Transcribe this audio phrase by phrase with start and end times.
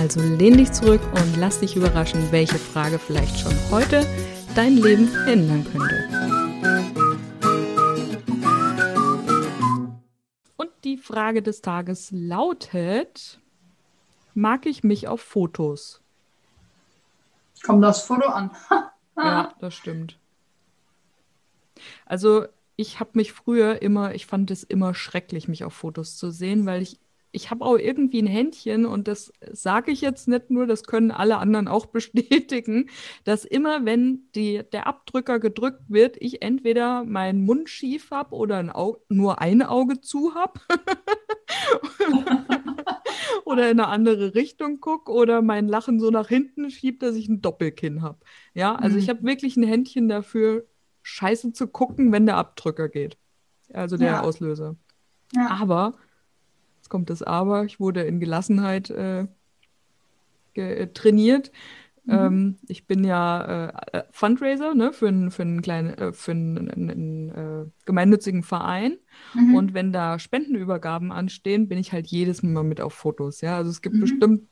[0.00, 4.06] also lehn dich zurück und lass dich überraschen, welche Frage vielleicht schon heute
[4.54, 6.08] dein Leben ändern könnte.
[10.56, 13.40] Und die Frage des Tages lautet,
[14.32, 16.00] mag ich mich auf Fotos?
[17.62, 18.50] Kommt das Foto an?
[19.18, 20.18] ja, das stimmt.
[22.06, 26.30] Also ich habe mich früher immer, ich fand es immer schrecklich, mich auf Fotos zu
[26.30, 26.98] sehen, weil ich
[27.32, 31.10] ich habe auch irgendwie ein Händchen und das sage ich jetzt nicht nur, das können
[31.10, 32.90] alle anderen auch bestätigen,
[33.24, 38.58] dass immer, wenn die, der Abdrücker gedrückt wird, ich entweder meinen Mund schief habe oder
[38.58, 40.60] ein Auge, nur ein Auge zu habe
[43.44, 47.28] oder in eine andere Richtung gucke oder mein Lachen so nach hinten schiebt, dass ich
[47.28, 48.18] ein Doppelkinn habe.
[48.54, 49.02] Ja, also mhm.
[49.02, 50.66] ich habe wirklich ein Händchen dafür,
[51.02, 53.18] scheiße zu gucken, wenn der Abdrücker geht.
[53.72, 54.20] Also der ja.
[54.22, 54.76] Auslöser.
[55.32, 55.48] Ja.
[55.60, 55.94] Aber
[56.90, 57.64] kommt das Aber.
[57.64, 59.26] Ich wurde in Gelassenheit äh,
[60.52, 61.50] ge äh, trainiert.
[62.04, 62.12] Mhm.
[62.12, 66.32] Ähm, ich bin ja äh, äh Fundraiser ne, für, einen, für einen kleinen, äh, für
[66.32, 68.98] einen, einen, einen äh, gemeinnützigen Verein.
[69.34, 69.54] Mhm.
[69.54, 73.40] Und wenn da Spendenübergaben anstehen, bin ich halt jedes Mal mit auf Fotos.
[73.40, 74.00] Ja, also es gibt mhm.
[74.00, 74.48] bestimmt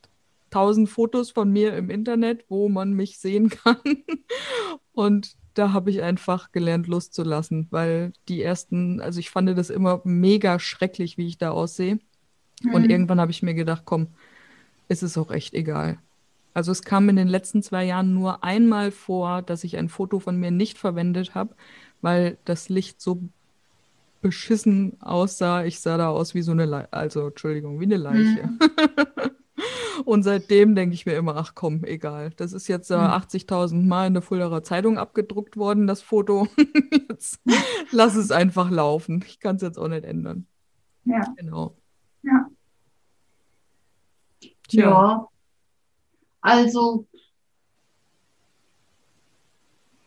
[0.50, 3.78] tausend Fotos von mir im Internet, wo man mich sehen kann.
[4.92, 10.00] Und da habe ich einfach gelernt, loszulassen, weil die ersten, also ich fand das immer
[10.04, 11.98] mega schrecklich, wie ich da aussehe.
[12.62, 12.74] Mhm.
[12.74, 14.08] Und irgendwann habe ich mir gedacht, komm,
[14.88, 15.98] ist es auch echt egal.
[16.54, 20.18] Also es kam in den letzten zwei Jahren nur einmal vor, dass ich ein Foto
[20.18, 21.54] von mir nicht verwendet habe,
[22.00, 23.22] weil das Licht so
[24.20, 25.64] beschissen aussah.
[25.64, 28.48] Ich sah da aus wie so eine Leiche, also Entschuldigung, wie eine Leiche.
[28.48, 28.58] Mhm.
[30.04, 32.30] Und seitdem denke ich mir immer, ach komm, egal.
[32.36, 36.48] Das ist jetzt äh, 80.000 Mal in der Fulderer Zeitung abgedruckt worden, das Foto.
[37.08, 37.40] jetzt
[37.90, 39.24] lass es einfach laufen.
[39.26, 40.46] Ich kann es jetzt auch nicht ändern.
[41.04, 41.22] Ja.
[41.36, 41.76] Genau.
[44.70, 44.82] Ja.
[44.82, 44.90] Tja.
[44.90, 45.28] Ja.
[46.40, 47.06] Also,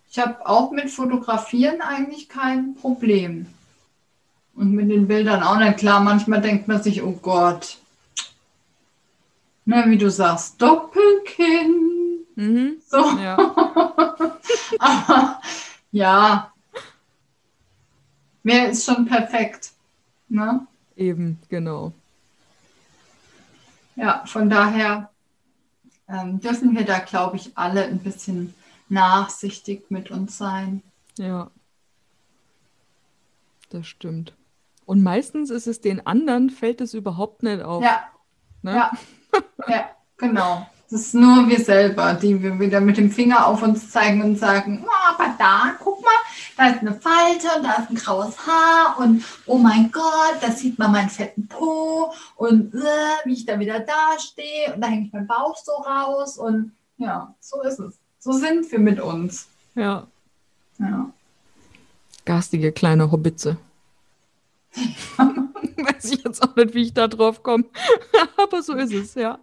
[0.09, 3.47] ich habe auch mit Fotografieren eigentlich kein Problem.
[4.55, 5.77] Und mit den Bildern auch nicht.
[5.77, 7.77] Klar, manchmal denkt man sich, oh Gott.
[9.65, 12.25] Na, wie du sagst, Doppelkinn.
[12.35, 12.81] Mhm.
[12.85, 12.97] So.
[13.17, 13.37] Ja.
[14.79, 15.41] Aber
[15.91, 16.51] ja,
[18.43, 19.71] wer ist schon perfekt?
[20.29, 20.65] Ne?
[20.95, 21.93] Eben, genau.
[23.95, 25.09] Ja, von daher
[26.07, 28.53] ähm, dürfen wir da, glaube ich, alle ein bisschen
[28.89, 30.83] nachsichtig mit uns sein.
[31.17, 31.51] Ja,
[33.69, 34.33] das stimmt.
[34.85, 37.83] Und meistens ist es den anderen, fällt es überhaupt nicht auf.
[37.83, 38.03] Ja,
[38.61, 38.75] ne?
[38.75, 38.91] ja.
[39.67, 40.67] ja genau.
[40.91, 44.37] Das ist nur wir selber, die wir wieder mit dem Finger auf uns zeigen und
[44.37, 46.11] sagen, oh, aber da, guck mal,
[46.57, 50.51] da ist eine Falte und da ist ein graues Haar und oh mein Gott, da
[50.51, 55.13] sieht man meinen fetten Po und äh, wie ich da wieder dastehe und da hängt
[55.13, 57.97] mein Bauch so raus und ja, so ist es.
[58.19, 59.47] So sind wir mit uns.
[59.75, 60.07] Ja.
[60.77, 61.09] Ja.
[62.25, 63.55] Garstige kleine Hobbitze.
[65.83, 67.65] Weiß ich jetzt auch nicht, wie ich da drauf komme.
[68.37, 69.39] Aber so ist es, ja.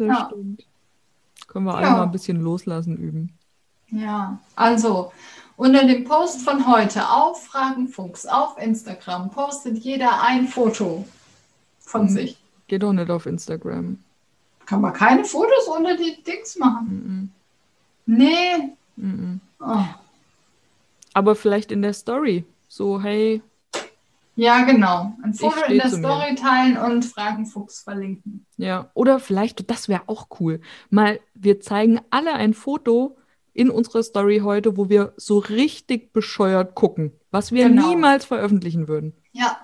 [0.00, 0.26] Das ja.
[0.26, 0.64] stimmt.
[1.46, 1.78] Können wir ja.
[1.78, 3.32] alle mal ein bisschen loslassen üben.
[3.88, 5.12] Ja, also
[5.56, 11.04] unter dem Post von heute auf Fragenfuchs auf Instagram postet jeder ein Foto
[11.80, 12.08] von mhm.
[12.08, 12.38] sich.
[12.66, 13.98] Geht doch nicht auf Instagram.
[14.64, 17.32] Kann man keine Fotos unter die Dings machen?
[18.06, 18.16] Mhm.
[18.16, 18.72] Nee.
[18.96, 19.40] Mhm.
[19.60, 19.84] Oh.
[21.12, 22.46] Aber vielleicht in der Story.
[22.68, 23.42] So, hey,
[24.40, 25.12] ja, genau.
[25.22, 26.36] Ein Foto in der Story mir.
[26.36, 28.46] teilen und Fragenfuchs verlinken.
[28.56, 30.62] Ja, oder vielleicht, das wäre auch cool.
[30.88, 33.18] Mal, wir zeigen alle ein Foto
[33.52, 37.88] in unserer Story heute, wo wir so richtig bescheuert gucken, was wir genau.
[37.88, 39.12] niemals veröffentlichen würden.
[39.32, 39.60] Ja.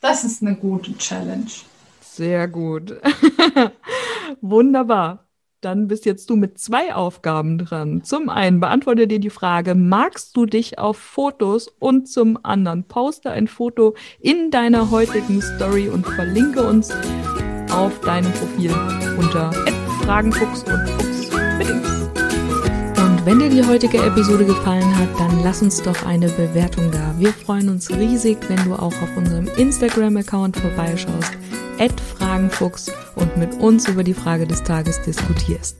[0.00, 1.50] Das ist eine gute Challenge.
[2.02, 3.00] Sehr gut.
[4.42, 5.29] Wunderbar.
[5.60, 8.02] Dann bist jetzt du mit zwei Aufgaben dran.
[8.02, 11.70] Zum einen beantworte dir die Frage, magst du dich auf Fotos?
[11.78, 16.90] Und zum anderen poste ein Foto in deiner heutigen Story und verlinke uns
[17.70, 18.72] auf deinem Profil
[19.18, 19.52] unter
[20.02, 21.28] Fragenfuchs und Fuchs
[22.96, 27.14] Und wenn dir die heutige Episode gefallen hat, dann lass uns doch eine Bewertung da.
[27.18, 31.36] Wir freuen uns riesig, wenn du auch auf unserem Instagram-Account vorbeischaust
[31.98, 35.78] Fragenfuchs und mit uns über die Frage des Tages diskutierst.